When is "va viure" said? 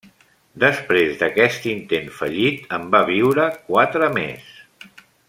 2.97-3.47